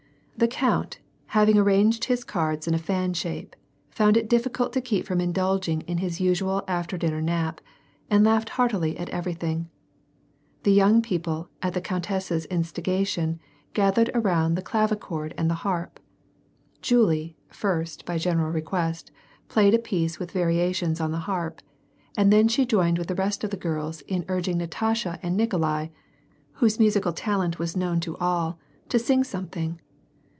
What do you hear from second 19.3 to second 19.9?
played a